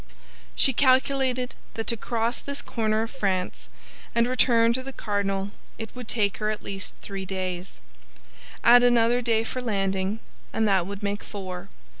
She 0.55 0.73
calculated 0.73 1.53
that 1.75 1.85
to 1.85 1.95
cross 1.95 2.39
this 2.39 2.63
corner 2.63 3.03
of 3.03 3.11
France 3.11 3.67
and 4.15 4.27
return 4.27 4.73
to 4.73 4.81
the 4.81 4.91
cardinal 4.91 5.51
it 5.77 5.95
would 5.95 6.07
take 6.07 6.37
her 6.37 6.49
at 6.49 6.63
least 6.63 6.95
three 7.03 7.23
days. 7.23 7.79
Add 8.63 8.81
another 8.81 9.21
day 9.21 9.43
for 9.43 9.61
landing, 9.61 10.19
and 10.51 10.67
that 10.67 10.87
would 10.87 11.03
make 11.03 11.23
four. 11.23 11.69